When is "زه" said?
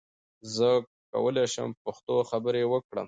0.55-0.69